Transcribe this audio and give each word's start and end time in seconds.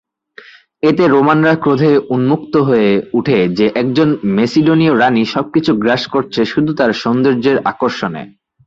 এতে 0.83 1.03
রোমানরা 1.07 1.53
ক্রোধে 1.55 1.91
উন্মত্ত 2.09 2.53
হয়ে 2.67 2.91
উঠে 3.13 3.39
যে 3.57 3.65
একজন 3.75 4.09
মেসিডোনীয় 4.37 4.93
রানি 4.97 5.23
সবকিছু 5.25 5.71
গ্রাস 5.75 6.03
করছে 6.07 6.41
শুধু 6.45 6.71
তার 6.73 6.91
সৌন্দর্যের 6.93 7.57
আকর্ষণে। 7.65 8.23